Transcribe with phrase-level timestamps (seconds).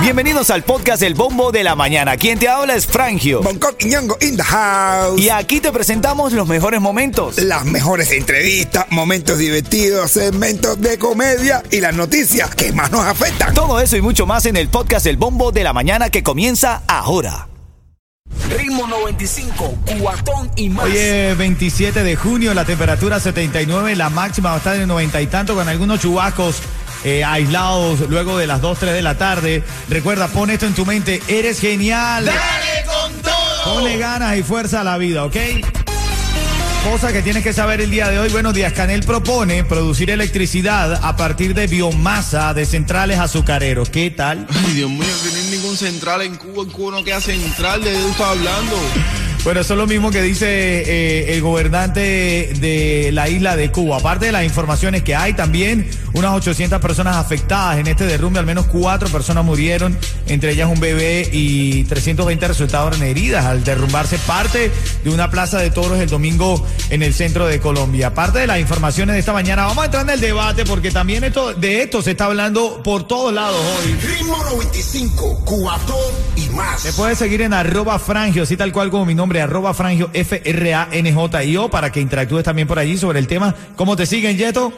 [0.00, 2.16] Bienvenidos al podcast El Bombo de la Mañana.
[2.16, 3.42] Quien te habla es Frangio.
[3.42, 5.20] Bangkok y Ñongo in the house.
[5.20, 7.38] Y aquí te presentamos los mejores momentos.
[7.38, 13.52] Las mejores entrevistas, momentos divertidos, segmentos de comedia y las noticias que más nos afectan.
[13.52, 16.82] Todo eso y mucho más en el podcast El Bombo de la Mañana que comienza
[16.86, 17.48] ahora.
[18.56, 20.84] Ritmo 95, cuatón y más.
[20.84, 25.26] Oye, 27 de junio, la temperatura 79, la máxima va a estar en 90 y
[25.26, 26.62] tanto con algunos chubascos
[27.04, 29.62] eh, aislados luego de las 2, 3 de la tarde.
[29.88, 32.24] Recuerda, pon esto en tu mente, eres genial.
[32.26, 33.74] ¡Dale con todo!
[33.74, 35.36] Ponle ganas y fuerza a la vida, ¿ok?
[36.90, 38.28] Cosa que tienes que saber el día de hoy.
[38.30, 38.72] Buenos días.
[38.72, 43.90] Canel propone producir electricidad a partir de biomasa de centrales azucareros.
[43.90, 44.46] ¿Qué tal?
[44.48, 46.62] Ay, Dios mío, que no hay ningún central en Cuba.
[46.62, 47.82] En Cuba no queda central.
[47.82, 48.76] ¿De qué tú estás hablando?
[49.46, 52.00] Bueno, eso es lo mismo que dice eh, el gobernante
[52.58, 53.98] de la isla de Cuba.
[53.98, 58.40] Aparte de las informaciones que hay, también unas 800 personas afectadas en este derrumbe.
[58.40, 59.96] Al menos cuatro personas murieron,
[60.26, 64.72] entre ellas un bebé y 320 resultaron heridas al derrumbarse parte
[65.04, 68.08] de una plaza de toros el domingo en el centro de Colombia.
[68.08, 71.22] Aparte de las informaciones de esta mañana, vamos a entrar en el debate porque también
[71.22, 73.92] esto, de esto se está hablando por todos lados hoy.
[73.92, 75.96] Ritmo 95, cuatón
[76.34, 76.65] y más.
[76.84, 81.70] Me puedes seguir en arroba frangio, así tal cual como mi nombre, arroba frangio, F-R-A-N-J-I-O,
[81.70, 83.54] para que interactúes también por allí sobre el tema.
[83.76, 84.72] ¿Cómo te siguen, Yeto?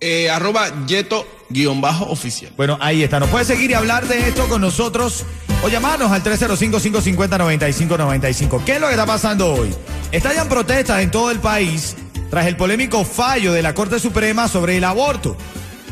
[0.00, 2.52] Eh, arroba yeto guion bajo oficial.
[2.56, 3.18] Bueno, ahí está.
[3.18, 5.24] Nos puedes seguir y hablar de esto con nosotros
[5.62, 8.62] o llamarnos al 305-550-9595.
[8.64, 9.74] ¿Qué es lo que está pasando hoy?
[10.12, 11.96] Estallan protestas en todo el país
[12.30, 15.34] tras el polémico fallo de la Corte Suprema sobre el aborto.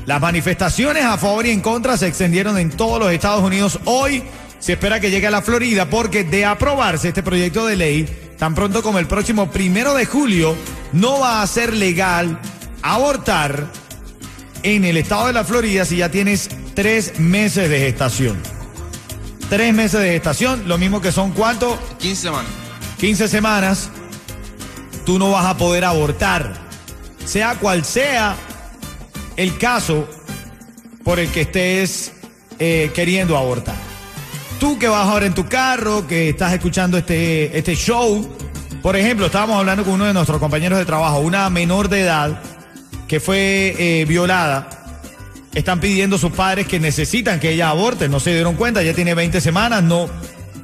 [0.05, 3.81] Las manifestaciones a favor y en contra se extendieron en todos los Estados Unidos.
[3.87, 4.23] Hoy
[4.65, 8.55] se espera que llegue a la Florida porque de aprobarse este proyecto de ley, tan
[8.55, 10.57] pronto como el próximo primero de julio,
[10.95, 12.41] no va a ser legal
[12.81, 13.67] abortar
[14.63, 18.41] en el estado de la Florida si ya tienes tres meses de gestación.
[19.51, 21.79] Tres meses de gestación, lo mismo que son cuánto?
[21.99, 22.51] 15 semanas.
[23.01, 23.91] 15 semanas,
[25.05, 26.55] tú no vas a poder abortar.
[27.27, 28.35] Sea cual sea
[29.37, 30.09] el caso
[31.05, 32.13] por el que estés
[32.59, 33.84] eh, queriendo abortar.
[34.59, 38.27] Tú que vas ahora en tu carro, que estás escuchando este, este show,
[38.83, 42.41] por ejemplo, estábamos hablando con uno de nuestros compañeros de trabajo, una menor de edad
[43.09, 44.71] que fue eh, violada.
[45.55, 48.95] Están pidiendo a sus padres que necesitan que ella aborte, no se dieron cuenta, ya
[48.95, 50.09] tiene 20 semanas, no,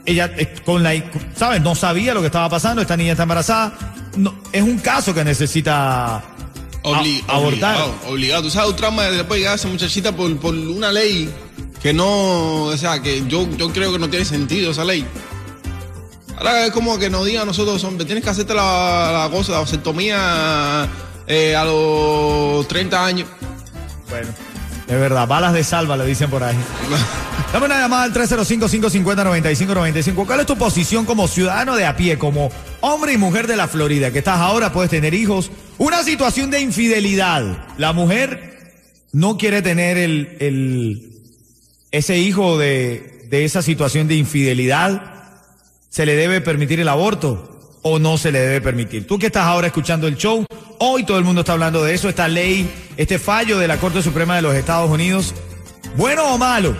[0.06, 0.92] ella eh, con la,
[1.36, 1.60] ¿sabes?
[1.60, 3.72] No sabía lo que estaba pasando, esta niña está embarazada.
[4.16, 6.22] No, es un caso que necesita
[6.82, 7.76] Obli- a- abortar.
[7.76, 8.42] Obligado, obligado.
[8.44, 11.30] Tú sabes, un trauma de después llegar a esa muchachita por, por una ley
[11.82, 15.04] que no, o sea, que yo, yo creo que no tiene sentido esa ley.
[16.36, 19.52] Ahora es como que nos digan a nosotros, hombre, tienes que hacerte la, la cosa,
[19.52, 20.88] la vasectomía
[21.26, 23.28] eh, a los 30 años.
[24.08, 24.28] Bueno,
[24.90, 26.56] de verdad, balas de salva le dicen por ahí.
[27.52, 30.26] Dame una llamada al 305-550-9595.
[30.26, 33.68] ¿Cuál es tu posición como ciudadano de a pie, como hombre y mujer de la
[33.68, 34.10] Florida?
[34.10, 35.52] Que estás ahora, puedes tener hijos.
[35.78, 37.68] Una situación de infidelidad.
[37.78, 38.74] La mujer
[39.12, 41.09] no quiere tener el, el,
[41.92, 45.02] ese hijo de, esa situación de infidelidad.
[45.88, 49.04] ¿Se le debe permitir el aborto o no se le debe permitir?
[49.06, 50.46] Tú que estás ahora escuchando el show,
[50.78, 54.02] hoy todo el mundo está hablando de eso, esta ley, este fallo de la Corte
[54.02, 55.34] Suprema de los Estados Unidos,
[55.96, 56.76] ¿bueno o malo?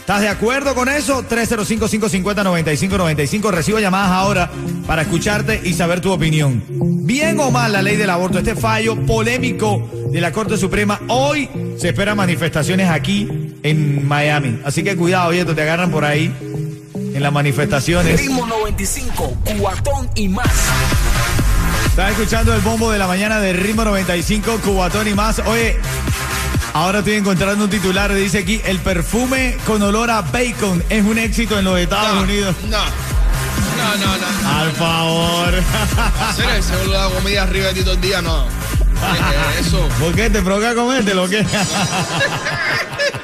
[0.00, 1.22] ¿Estás de acuerdo con eso?
[1.28, 3.52] 305-550-9595.
[3.52, 4.50] Recibo llamadas ahora
[4.84, 6.64] para escucharte y saber tu opinión.
[7.06, 8.38] ¿Bien o mal la ley del aborto?
[8.38, 11.00] Este fallo polémico de la Corte Suprema.
[11.06, 11.48] Hoy
[11.78, 14.60] se esperan manifestaciones aquí en Miami.
[14.64, 16.34] Así que cuidado, oye, te agarran por ahí
[16.94, 18.20] en las manifestaciones.
[18.20, 20.48] Ritmo 95, cuatón y más.
[21.86, 25.40] Estás escuchando el bombo de la mañana de Ritmo 95, Cubatón y más.
[25.40, 25.78] Oye,
[26.72, 31.18] ahora estoy encontrando un titular, dice aquí, el perfume con olor a bacon es un
[31.18, 32.56] éxito en los Estados no, Unidos.
[32.64, 34.58] No, no, no, no.
[34.58, 35.54] Al favor.
[36.28, 38.46] Hacer ese boludo de la comida arriba de ti todo el día, no.
[39.02, 39.88] Eh, Eso.
[39.98, 41.44] ¿Por qué te provoca comértelo o qué?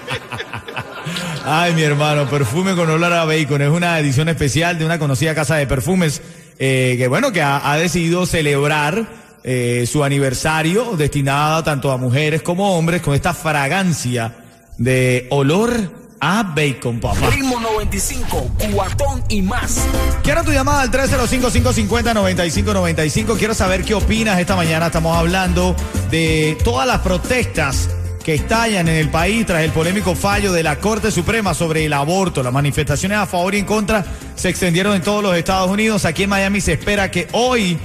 [1.51, 3.63] Ay, mi hermano, perfume con olor a bacon.
[3.63, 6.21] Es una edición especial de una conocida casa de perfumes
[6.59, 9.07] eh, que, bueno, que ha, ha decidido celebrar
[9.45, 14.35] eh, su aniversario destinada tanto a mujeres como hombres con esta fragancia
[14.77, 15.73] de olor
[16.21, 17.31] a bacon, papá.
[17.31, 19.87] Ritmo 95, cuatón y más.
[20.23, 23.39] Quiero tu llamada al 305-550-9595.
[23.39, 24.89] Quiero saber qué opinas esta mañana.
[24.89, 25.75] Estamos hablando
[26.11, 27.89] de todas las protestas
[28.29, 31.95] que estallan en el país tras el polémico fallo de la Corte Suprema sobre el
[31.95, 32.43] aborto.
[32.43, 34.05] Las manifestaciones a favor y en contra
[34.35, 36.05] se extendieron en todos los Estados Unidos.
[36.05, 37.79] Aquí en Miami se espera que hoy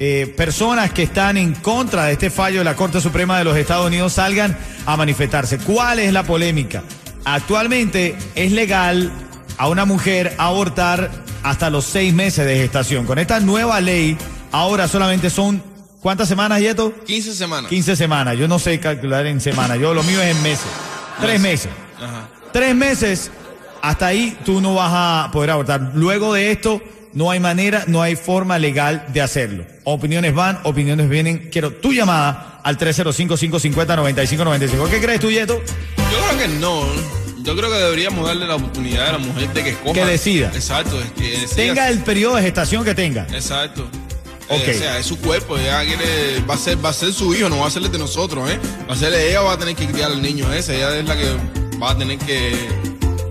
[0.00, 3.56] eh, personas que están en contra de este fallo de la Corte Suprema de los
[3.56, 5.58] Estados Unidos salgan a manifestarse.
[5.58, 6.82] ¿Cuál es la polémica?
[7.24, 9.12] actualmente es legal
[9.58, 11.08] a una mujer abortar
[11.44, 13.06] hasta los seis meses de gestación.
[13.06, 14.18] Con esta nueva ley,
[14.50, 15.62] ahora solamente son,
[16.04, 16.92] ¿cuántas semanas, Yeto?
[17.06, 17.70] 15 semanas.
[17.70, 18.36] 15 semanas.
[18.36, 19.78] Yo no sé calcular en semanas.
[19.80, 20.66] Yo lo mío es en meses.
[21.18, 21.70] Tres meses.
[21.96, 22.28] Ajá.
[22.52, 23.30] Tres meses,
[23.82, 25.92] hasta ahí tú no vas a poder abortar.
[25.94, 26.82] Luego de esto,
[27.14, 29.64] no hay manera, no hay forma legal de hacerlo.
[29.84, 31.48] Opiniones van, opiniones vienen.
[31.50, 34.90] Quiero tu llamada al 305-550-9595.
[34.90, 35.56] ¿Qué crees tú, Yeto?
[35.56, 35.64] Yo
[36.28, 36.82] creo que no.
[37.42, 39.94] Yo creo que deberíamos darle la oportunidad a la mujer de que escoja.
[39.94, 40.50] Que decida.
[40.54, 41.56] Exacto, es que decida.
[41.56, 43.26] Tenga el periodo de gestación que tenga.
[43.32, 43.88] Exacto.
[44.50, 47.34] Eh, o sea, es su cuerpo, ella quiere, va a ser, va a ser su
[47.34, 48.58] hijo, no va a ser el de nosotros, ¿eh?
[48.88, 51.16] Va a ser ella va a tener que criar al niño ese, ella es la
[51.16, 51.34] que
[51.82, 52.54] va a tener que,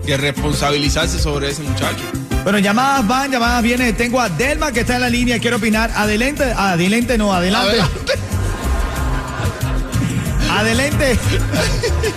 [0.04, 2.02] que responsabilizarse sobre ese muchacho.
[2.42, 3.96] Bueno, llamadas van, llamadas vienen.
[3.96, 5.90] Tengo a Delma que está en la línea, quiero opinar.
[5.94, 7.80] Adelante, adelante, no, adelante.
[7.80, 8.12] Adelante.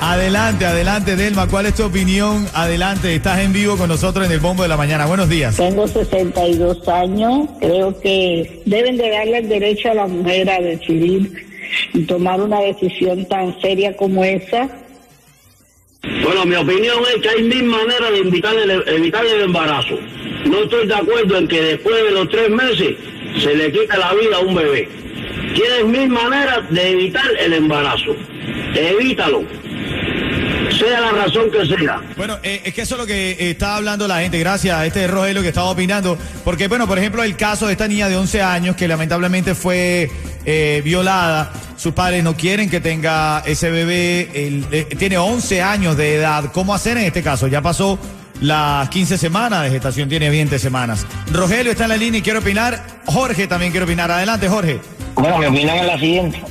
[0.02, 1.48] Adelante, adelante, Delma.
[1.48, 2.48] ¿Cuál es tu opinión?
[2.54, 5.06] Adelante, estás en vivo con nosotros en el Bombo de la Mañana.
[5.06, 5.58] Buenos días.
[5.58, 7.50] Tengo 62 años.
[7.60, 11.46] Creo que deben de darle el derecho a la mujer a decidir
[11.94, 14.70] y tomar una decisión tan seria como esa.
[16.24, 19.98] Bueno, mi opinión es que hay mil maneras de evitar el, evitar el embarazo.
[20.46, 22.96] No estoy de acuerdo en que después de los tres meses
[23.42, 24.88] se le quite la vida a un bebé.
[25.54, 28.16] Tienes mil maneras de evitar el embarazo.
[28.78, 29.44] Evítalo.
[30.78, 32.02] Sea la razón que sea.
[32.16, 34.38] Bueno, eh, es que eso es lo que eh, está hablando la gente.
[34.38, 36.18] Gracias a este Rogelio que estaba opinando.
[36.44, 40.10] Porque, bueno, por ejemplo, el caso de esta niña de 11 años que lamentablemente fue
[40.50, 41.52] eh, violada.
[41.76, 44.30] Sus padres no quieren que tenga ese bebé.
[44.34, 46.52] Él, eh, tiene 11 años de edad.
[46.54, 47.48] ¿Cómo hacer en este caso?
[47.48, 48.00] Ya pasó
[48.40, 51.06] las 15 semanas de gestación, tiene 20 semanas.
[51.34, 52.82] Rogelio está en la línea y quiere opinar.
[53.06, 54.10] Jorge también quiere opinar.
[54.10, 54.80] Adelante, Jorge.
[55.16, 56.42] Bueno, mi opinión es la siguiente.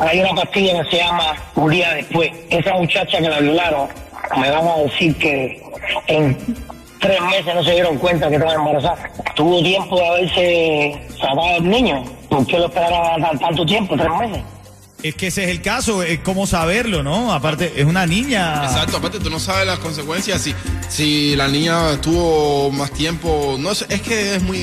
[0.00, 2.30] Hay una pastilla que se llama Un día después.
[2.50, 3.88] Esa muchacha que la violaron,
[4.36, 5.62] me van a decir que
[6.06, 6.36] en
[7.00, 9.10] tres meses no se dieron cuenta que estaba embarazada.
[9.34, 12.04] Tuvo tiempo de haberse sacado el niño.
[12.28, 14.44] ¿Por qué lo esperaron tan- tanto tiempo, tres meses?
[15.02, 17.32] Es que ese es el caso, es cómo saberlo, ¿no?
[17.32, 18.64] Aparte, es una niña.
[18.64, 20.52] Exacto, aparte tú no sabes las consecuencias si,
[20.88, 23.54] si la niña estuvo más tiempo.
[23.60, 24.58] No sé, es que es muy,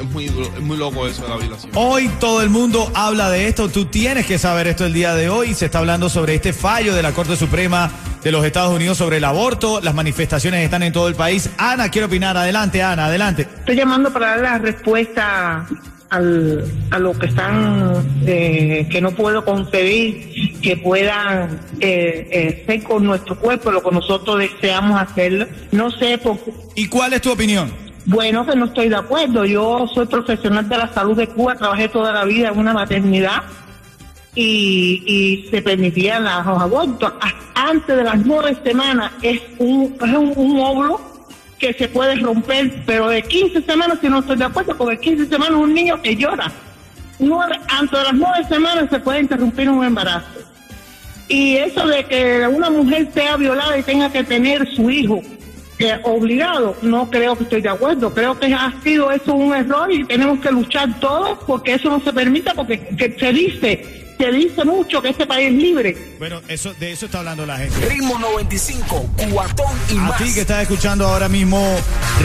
[0.00, 1.72] es muy, es muy loco eso de la violación.
[1.74, 5.28] Hoy todo el mundo habla de esto, tú tienes que saber esto el día de
[5.28, 5.54] hoy.
[5.54, 7.90] Se está hablando sobre este fallo de la Corte Suprema
[8.22, 9.80] de los Estados Unidos sobre el aborto.
[9.80, 11.50] Las manifestaciones están en todo el país.
[11.58, 12.36] Ana, quiero opinar.
[12.36, 13.42] Adelante, Ana, adelante.
[13.42, 15.66] Estoy llamando para dar la respuesta
[16.08, 22.82] al, a lo que están, eh, que no puedo concebir, que puedan eh, eh, ser
[22.82, 25.46] con nuestro cuerpo lo que nosotros deseamos hacerlo.
[25.72, 26.52] No sé por qué.
[26.74, 27.89] ¿Y cuál es tu opinión?
[28.10, 29.44] Bueno, que no estoy de acuerdo.
[29.44, 33.44] Yo soy profesional de la salud de Cuba, trabajé toda la vida en una maternidad
[34.34, 37.12] y, y se permitían los abortos.
[37.54, 40.96] Antes de las nueve semanas es un, es un, un
[41.56, 45.26] que se puede romper, pero de 15 semanas, si no estoy de acuerdo, porque 15
[45.26, 46.50] semanas un niño que llora.
[47.68, 50.26] Antes de las nueve semanas se puede interrumpir un embarazo.
[51.28, 55.22] Y eso de que una mujer sea violada y tenga que tener su hijo
[55.80, 58.12] eh, obligado, no creo que estoy de acuerdo.
[58.14, 62.00] Creo que ha sido eso un error y tenemos que luchar todos porque eso no
[62.00, 65.96] se permita, porque que se dice, se dice mucho que este país es libre.
[66.18, 67.74] Bueno, eso, de eso está hablando la gente.
[67.88, 70.18] Ritmo 95, cuatón y A más.
[70.18, 71.58] ti que estás escuchando ahora mismo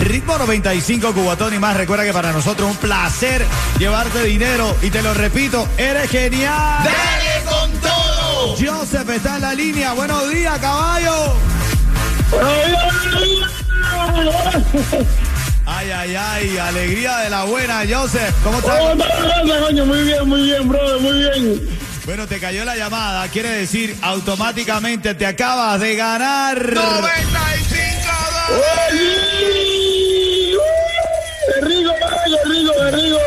[0.03, 3.45] Ritmo 95 Cubatón y más, recuerda que para nosotros es un placer
[3.79, 6.83] llevarte dinero y te lo repito, eres genial.
[6.83, 8.55] ¡Dale con todo!
[8.57, 11.33] Joseph está en la línea, buenos días caballo.
[15.65, 18.33] Ay, ay, ay, alegría de la buena, Joseph.
[18.43, 18.79] ¿Cómo estás?
[19.61, 21.61] coño, muy bien, muy bien, brother, muy bien.
[22.05, 26.73] Bueno, te cayó la llamada, quiere decir automáticamente te acabas de ganar.
[26.73, 27.95] 95
[31.47, 31.91] ¡Qué rico,
[32.25, 33.19] qué rico, qué rico!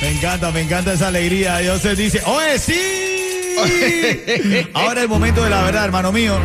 [0.00, 1.60] Me encanta, me encanta esa alegría.
[1.64, 3.02] Joseph dice, ¡Oye, sí!
[4.74, 6.36] Ahora el momento de la verdad, hermano mío.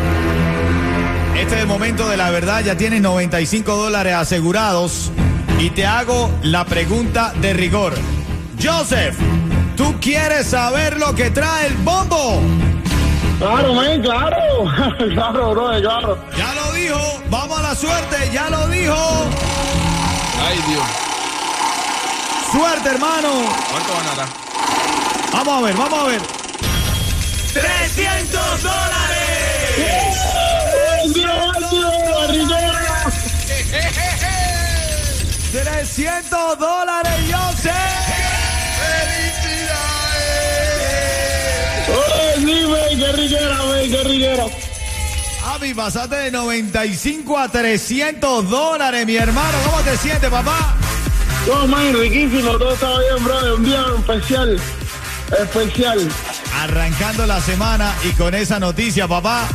[1.37, 2.63] Este es el momento de la verdad.
[2.63, 5.11] Ya tienes 95 dólares asegurados.
[5.59, 7.93] Y te hago la pregunta de rigor.
[8.61, 9.15] Joseph,
[9.75, 12.41] ¿tú quieres saber lo que trae el bombo?
[13.37, 14.37] Claro, man, claro.
[15.13, 16.17] claro, brother, claro.
[16.35, 16.99] Ya lo dijo.
[17.29, 18.29] Vamos a la suerte.
[18.33, 18.95] Ya lo dijo.
[20.43, 20.85] Ay, Dios.
[22.51, 23.29] Suerte, hermano.
[23.69, 24.27] ¿Cuánto ganará?
[25.31, 26.21] Vamos a ver, vamos a ver.
[27.53, 30.46] 300 dólares.
[32.15, 32.77] Barrigera.
[35.51, 37.73] 300 dólares, Joseph.
[41.89, 42.97] ¡Ay, sí, güey!
[42.97, 43.89] ¡Qué riquera, güey!
[43.89, 44.45] ¡Qué riquera!
[45.45, 49.57] Avi, pasaste de 95 a 300 dólares, mi hermano.
[49.65, 50.75] ¿Cómo te sientes, papá?
[51.45, 53.53] Todo man, riquísimo, todo estaba bien, brother.
[53.53, 54.59] Un día especial,
[55.39, 56.09] especial.
[56.61, 59.47] Arrancando la semana y con esa noticia, papá,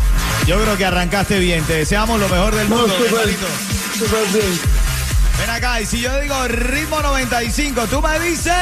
[0.47, 1.65] yo creo que arrancaste bien.
[1.65, 2.95] Te deseamos lo mejor del No, mundo.
[2.99, 3.27] súper
[4.33, 4.61] bien.
[5.39, 8.55] Ven acá, y si yo digo ritmo 95, tú me dices.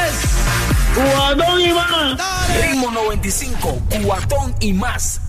[0.94, 2.16] Guadón y más.
[2.16, 2.66] Dale.
[2.68, 5.20] Ritmo 95, cuatón y más.